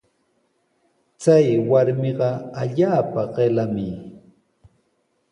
[1.21, 2.29] Chay warmiqa
[2.61, 3.89] allaapa qillami.